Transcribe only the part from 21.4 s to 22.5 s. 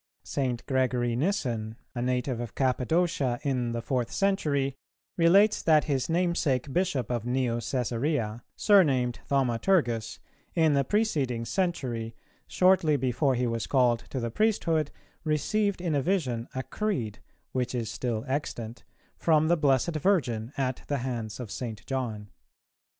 St. John.